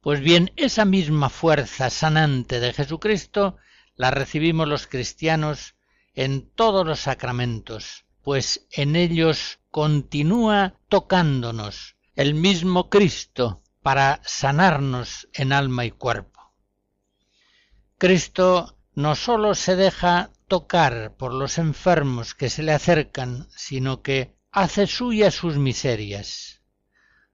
[0.00, 3.58] Pues bien, esa misma fuerza sanante de Jesucristo
[3.94, 5.74] la recibimos los cristianos
[6.14, 15.52] en todos los sacramentos, pues en ellos continúa tocándonos el mismo Cristo para sanarnos en
[15.52, 16.54] alma y cuerpo.
[17.98, 24.35] Cristo no sólo se deja tocar por los enfermos que se le acercan, sino que
[24.56, 26.62] hace suyas sus miserias.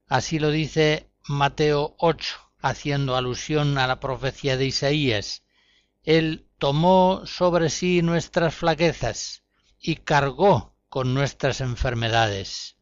[0.07, 5.45] Así lo dice Mateo 8, haciendo alusión a la profecía de Isaías.
[6.03, 9.45] Él tomó sobre sí nuestras flaquezas
[9.79, 12.75] y cargó con nuestras enfermedades.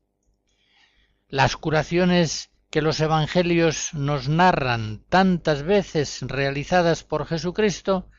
[1.28, 8.10] Las curaciones que los evangelios nos narran tantas veces realizadas por Jesucristo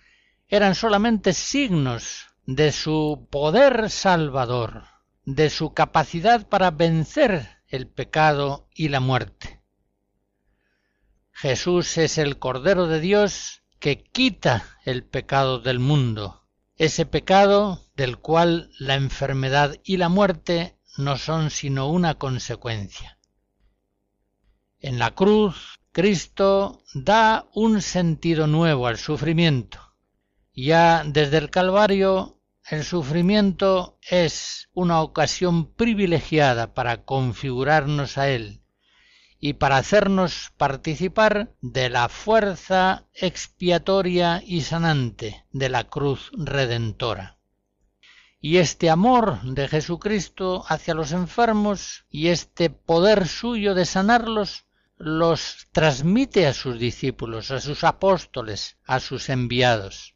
[0.46, 4.91] eran solamente signos de su poder salvador
[5.24, 9.62] de su capacidad para vencer el pecado y la muerte.
[11.30, 16.46] Jesús es el Cordero de Dios que quita el pecado del mundo,
[16.76, 23.18] ese pecado del cual la enfermedad y la muerte no son sino una consecuencia.
[24.78, 29.78] En la cruz, Cristo da un sentido nuevo al sufrimiento.
[30.54, 32.41] Ya desde el Calvario
[32.72, 38.62] el sufrimiento es una ocasión privilegiada para configurarnos a Él
[39.38, 47.38] y para hacernos participar de la fuerza expiatoria y sanante de la cruz redentora.
[48.40, 54.64] Y este amor de Jesucristo hacia los enfermos y este poder suyo de sanarlos
[54.96, 60.11] los transmite a sus discípulos, a sus apóstoles, a sus enviados.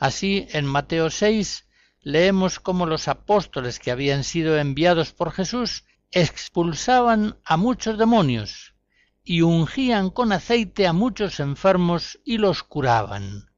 [0.00, 1.68] Así, en Mateo 6
[2.00, 8.74] leemos cómo los apóstoles que habían sido enviados por Jesús expulsaban a muchos demonios
[9.22, 13.50] y ungían con aceite a muchos enfermos y los curaban.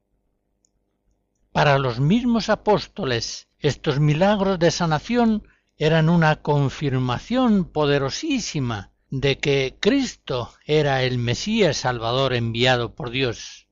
[1.53, 10.53] Para los mismos apóstoles, estos milagros de sanación eran una confirmación poderosísima de que Cristo
[10.65, 13.69] era el Mesías Salvador enviado por Dios.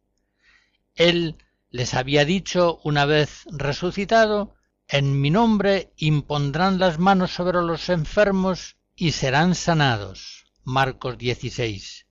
[0.96, 1.36] Él
[1.72, 4.56] les había dicho una vez resucitado,
[4.90, 10.46] en mi nombre impondrán las manos sobre los enfermos y serán sanados.
[10.66, 12.08] Marcos 16.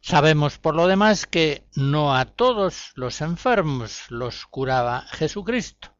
[0.00, 5.96] Sabemos por lo demás que no a todos los enfermos los curaba Jesucristo.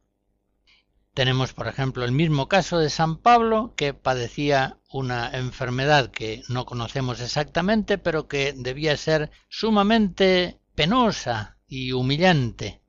[1.14, 6.64] Tenemos, por ejemplo, el mismo caso de San Pablo, que padecía una enfermedad que no
[6.64, 12.82] conocemos exactamente, pero que debía ser sumamente penosa y humillante,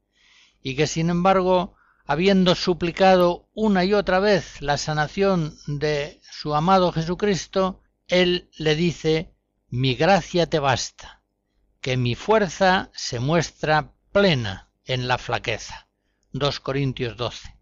[0.62, 6.92] y que sin embargo, habiendo suplicado una y otra vez la sanación de su amado
[6.92, 9.34] Jesucristo, él le dice,
[9.70, 11.22] mi gracia te basta,
[11.80, 15.88] que mi fuerza se muestra plena en la flaqueza.
[16.34, 17.56] 2 Corintios 12.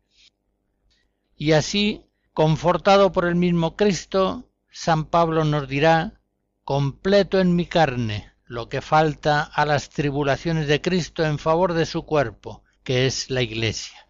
[1.35, 6.21] Y así, confortado por el mismo Cristo, San Pablo nos dirá,
[6.63, 11.85] completo en mi carne lo que falta a las tribulaciones de Cristo en favor de
[11.85, 14.09] su cuerpo, que es la Iglesia.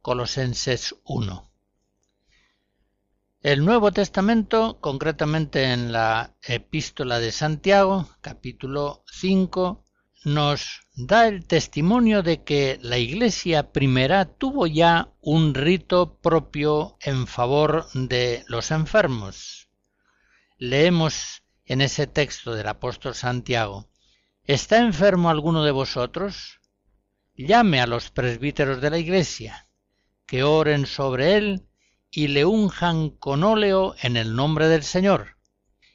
[0.00, 1.50] Colosenses 1.
[3.40, 9.84] El Nuevo Testamento, concretamente en la epístola de Santiago, capítulo 5,
[10.24, 17.26] nos da el testimonio de que la Iglesia primera tuvo ya un rito propio en
[17.26, 19.68] favor de los enfermos.
[20.58, 23.88] Leemos en ese texto del apóstol Santiago,
[24.46, 26.60] ¿Está enfermo alguno de vosotros?
[27.34, 29.68] Llame a los presbíteros de la Iglesia,
[30.26, 31.66] que oren sobre él
[32.10, 35.38] y le unjan con óleo en el nombre del Señor.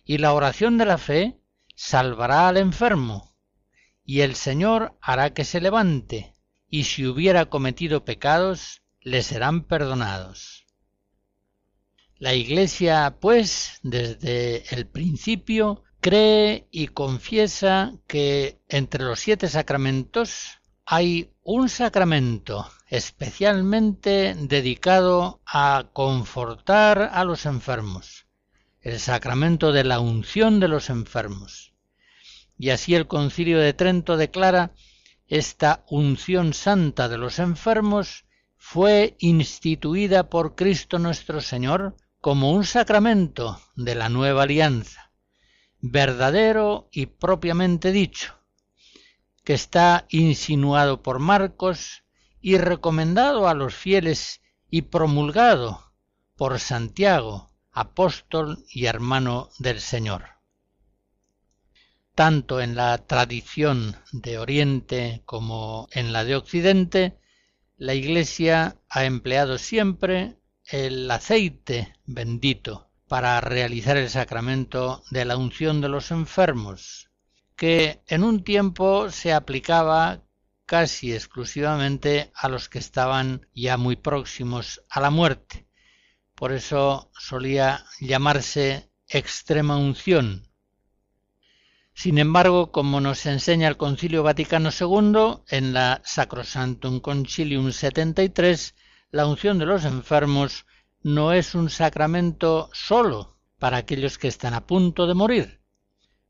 [0.03, 1.39] Y la oración de la fe
[1.76, 3.36] salvará al enfermo
[4.03, 6.34] y el Señor hará que se levante,
[6.67, 10.65] y si hubiera cometido pecados, le serán perdonados.
[12.20, 21.32] La Iglesia, pues, desde el principio, cree y confiesa que entre los siete sacramentos hay
[21.43, 28.28] un sacramento especialmente dedicado a confortar a los enfermos,
[28.82, 31.74] el sacramento de la unción de los enfermos.
[32.57, 34.74] Y así el concilio de Trento declara
[35.28, 38.26] esta unción santa de los enfermos
[38.57, 45.11] fue instituida por Cristo nuestro Señor como un sacramento de la nueva alianza,
[45.80, 48.36] verdadero y propiamente dicho,
[49.45, 52.03] que está insinuado por Marcos
[52.41, 55.93] y recomendado a los fieles y promulgado
[56.36, 60.26] por Santiago, apóstol y hermano del Señor.
[62.15, 67.17] Tanto en la tradición de Oriente como en la de Occidente,
[67.78, 70.38] la Iglesia ha empleado siempre
[70.72, 77.09] el aceite bendito para realizar el sacramento de la unción de los enfermos,
[77.55, 80.24] que en un tiempo se aplicaba
[80.65, 85.67] casi exclusivamente a los que estaban ya muy próximos a la muerte.
[86.36, 90.49] Por eso solía llamarse extrema unción,
[92.01, 98.74] sin embargo, como nos enseña el Concilio Vaticano II en la Sacrosanctum Concilium 73,
[99.12, 100.66] la unción de los enfermos
[101.01, 105.62] no es un sacramento solo para aquellos que están a punto de morir.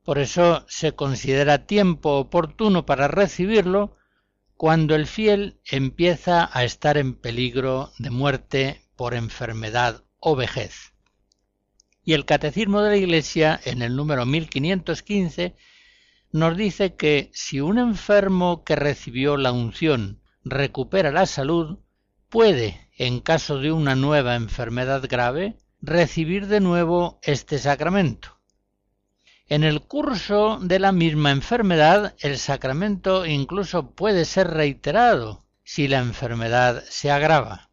[0.03, 3.97] Por eso se considera tiempo oportuno para recibirlo
[4.55, 10.93] cuando el fiel empieza a estar en peligro de muerte por enfermedad o vejez.
[12.03, 15.55] Y el Catecismo de la Iglesia, en el número 1515,
[16.31, 21.79] nos dice que si un enfermo que recibió la unción recupera la salud,
[22.29, 28.39] puede, en caso de una nueva enfermedad grave, recibir de nuevo este sacramento.
[29.47, 35.99] En el curso de la misma enfermedad, el sacramento incluso puede ser reiterado si la
[35.99, 37.71] enfermedad se agrava.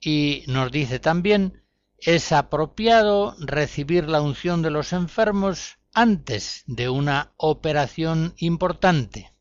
[0.00, 1.64] Y nos dice también
[1.98, 9.32] es apropiado recibir la unción de los enfermos antes de una operación importante.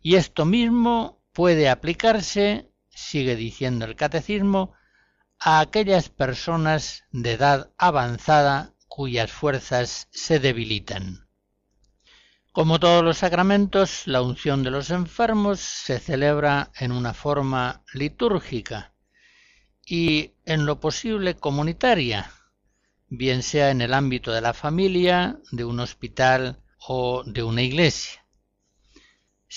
[0.00, 4.72] Y esto mismo puede aplicarse, sigue diciendo el catecismo,
[5.38, 11.28] a aquellas personas de edad avanzada cuyas fuerzas se debilitan.
[12.52, 18.94] Como todos los sacramentos, la unción de los enfermos se celebra en una forma litúrgica
[19.84, 22.32] y en lo posible comunitaria,
[23.08, 28.25] bien sea en el ámbito de la familia, de un hospital o de una iglesia.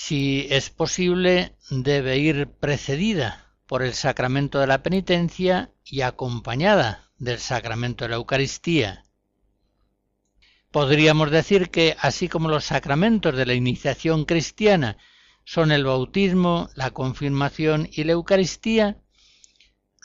[0.02, 7.38] Si es posible, debe ir precedida por el sacramento de la penitencia y acompañada del
[7.38, 9.04] sacramento de la Eucaristía.
[10.70, 14.96] Podríamos decir que, así como los sacramentos de la iniciación cristiana
[15.44, 19.02] son el bautismo, la confirmación y la Eucaristía,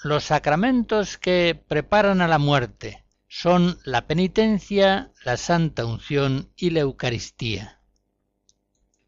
[0.04, 6.82] los sacramentos que preparan a la muerte, son la penitencia, la santa unción y la
[6.82, 7.75] Eucaristía.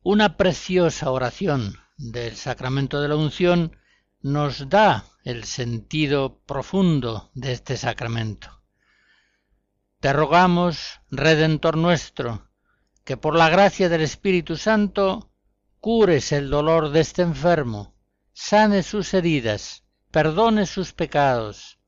[0.10, 3.76] Una preciosa oración del sacramento de la unción
[4.22, 8.64] nos da el sentido profundo de este sacramento.
[9.99, 12.47] Te rogamos, Redentor nuestro,
[13.03, 15.30] que por la gracia del Espíritu Santo
[15.82, 17.93] cures el dolor de este enfermo,
[18.32, 21.80] sane sus heridas, perdone sus pecados,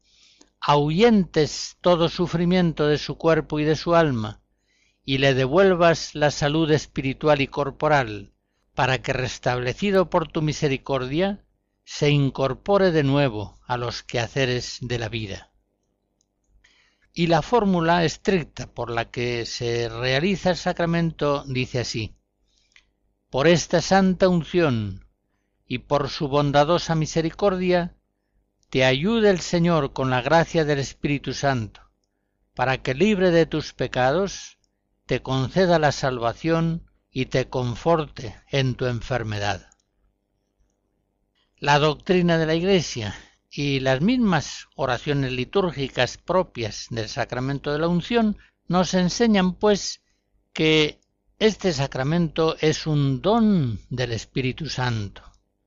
[0.60, 4.42] ahuyentes todo sufrimiento de su cuerpo y de su alma,
[5.10, 8.32] y le devuelvas la salud espiritual y corporal,
[8.76, 11.44] para que restablecido por tu misericordia,
[11.84, 15.52] se incorpore de nuevo a los quehaceres de la vida.
[17.12, 22.16] Y la fórmula estricta por la que se realiza el sacramento dice así,
[23.32, 25.08] por esta santa unción
[25.66, 27.96] y por su bondadosa misericordia,
[28.70, 31.82] te ayude el Señor con la gracia del Espíritu Santo,
[32.54, 34.59] para que libre de tus pecados,
[35.10, 39.68] te conceda la salvación y te conforte en tu enfermedad.
[41.58, 43.16] La doctrina de la Iglesia
[43.50, 48.38] y las mismas oraciones litúrgicas propias del sacramento de la unción
[48.68, 50.04] nos enseñan, pues,
[50.54, 51.00] que
[51.40, 55.24] este sacramento es un don del Espíritu Santo,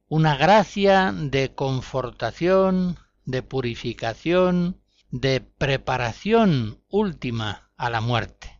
[0.06, 4.80] una gracia de confortación, de purificación,
[5.10, 8.51] de preparación última a la muerte.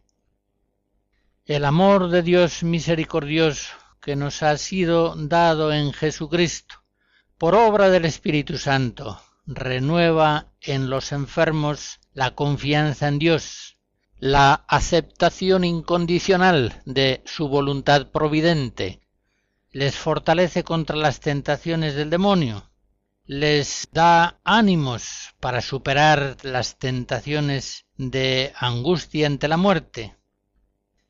[1.45, 6.77] El amor de Dios misericordioso que nos ha sido dado en Jesucristo,
[7.37, 13.77] por obra del Espíritu Santo, renueva en los enfermos la confianza en Dios,
[14.21, 19.01] la aceptación incondicional de su voluntad providente,
[19.73, 22.71] les fortalece contra las tentaciones del demonio,
[23.25, 30.15] les da ánimos para superar las tentaciones de angustia ante la muerte.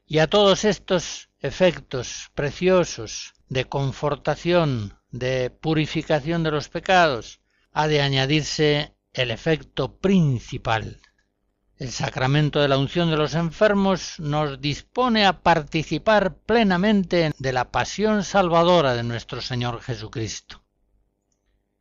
[0.06, 7.40] Y a todos estos efectos preciosos de confortación, de purificación de los pecados,
[7.72, 11.00] ha de añadirse el efecto principal
[11.82, 17.72] el sacramento de la unción de los enfermos nos dispone a participar plenamente de la
[17.72, 20.62] pasión salvadora de nuestro Señor Jesucristo.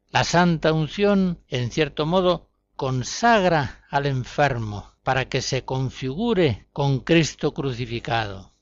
[0.09, 7.54] La santa unción, en cierto modo, consagra al enfermo para que se configure con Cristo
[7.54, 8.54] crucificado.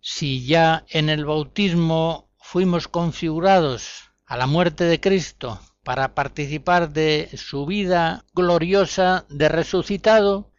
[0.00, 7.30] Si ya en el bautismo fuimos configurados a la muerte de Cristo para participar de
[7.36, 10.52] su vida gloriosa de resucitado,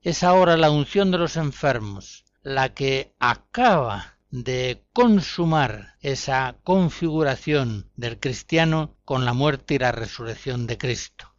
[0.00, 8.18] es ahora la unción de los enfermos la que acaba de consumar esa configuración del
[8.18, 11.31] cristiano con la muerte y la resurrección de Cristo.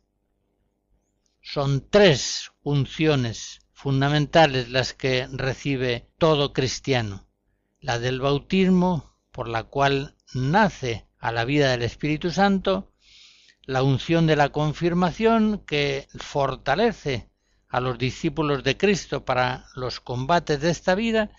[1.45, 7.27] Son tres unciones fundamentales las que recibe todo cristiano.
[7.81, 12.93] La del bautismo, por la cual nace a la vida del Espíritu Santo,
[13.65, 17.29] la unción de la confirmación que fortalece
[17.67, 21.29] a los discípulos de Cristo para los combates de esta vida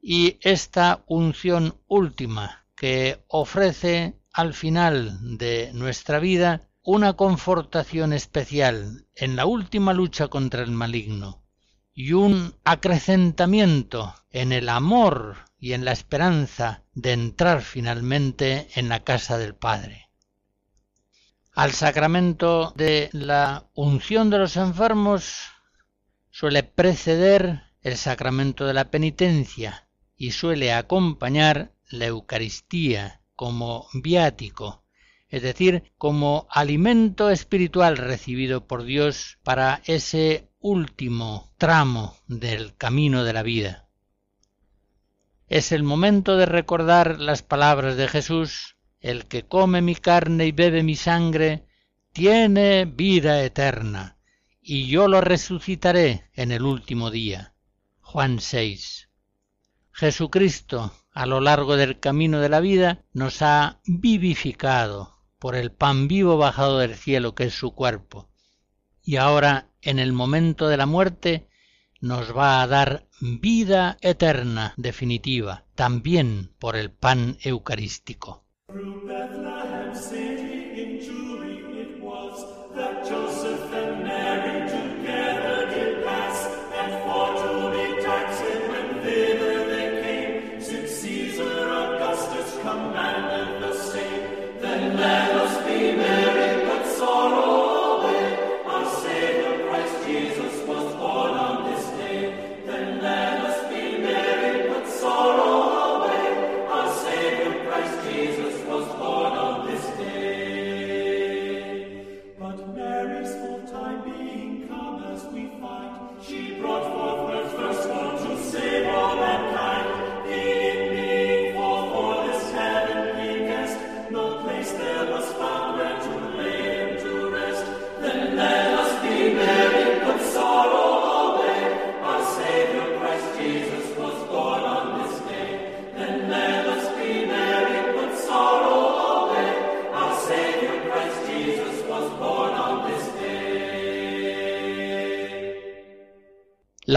[0.00, 9.36] y esta unción última que ofrece al final de nuestra vida una confortación especial en
[9.36, 11.44] la última lucha contra el maligno
[11.94, 19.04] y un acrecentamiento en el amor y en la esperanza de entrar finalmente en la
[19.04, 20.08] casa del Padre.
[21.54, 25.50] Al sacramento de la unción de los enfermos
[26.30, 34.81] suele preceder el sacramento de la penitencia y suele acompañar la Eucaristía como viático
[35.32, 43.32] es decir, como alimento espiritual recibido por Dios para ese último tramo del camino de
[43.32, 43.88] la vida.
[45.48, 50.52] Es el momento de recordar las palabras de Jesús, el que come mi carne y
[50.52, 51.66] bebe mi sangre,
[52.12, 54.18] tiene vida eterna,
[54.60, 57.54] y yo lo resucitaré en el último día.
[58.02, 59.08] Juan 6.
[59.92, 65.11] Jesucristo, a lo largo del camino de la vida, nos ha vivificado
[65.42, 68.28] por el pan vivo bajado del cielo que es su cuerpo.
[69.02, 71.48] Y ahora, en el momento de la muerte,
[72.00, 78.44] nos va a dar vida eterna definitiva, también por el pan eucarístico.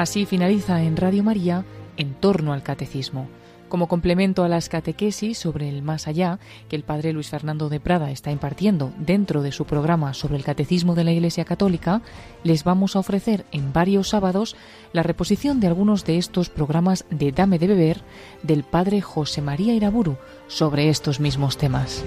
[0.00, 1.66] Así finaliza en Radio María
[1.98, 3.28] en torno al catecismo.
[3.68, 6.38] Como complemento a las catequesis sobre el más allá
[6.70, 10.42] que el padre Luis Fernando de Prada está impartiendo dentro de su programa sobre el
[10.42, 12.00] catecismo de la Iglesia Católica,
[12.44, 14.56] les vamos a ofrecer en varios sábados
[14.94, 18.00] la reposición de algunos de estos programas de Dame de Beber
[18.42, 20.16] del padre José María Iraburu
[20.48, 22.02] sobre estos mismos temas.